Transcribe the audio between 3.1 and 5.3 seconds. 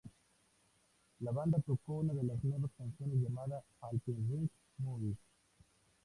llamada "All the Right Moves".